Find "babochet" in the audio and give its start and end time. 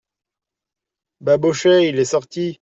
1.23-1.89